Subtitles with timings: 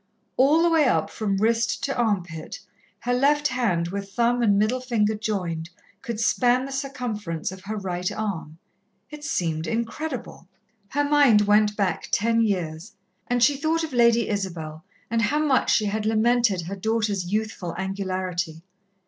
[0.35, 2.59] All the way up from wrist to armpit,
[3.01, 5.69] her left hand, with thumb and middle finger joined,
[6.01, 8.57] could span the circumference of her right arm.
[9.11, 10.47] It seemed incredible.
[10.89, 12.95] Her mind went back ten years,
[13.27, 17.75] and she thought of Lady Isabel, and how much she had lamented her daughter's youthful
[17.77, 18.63] angularity.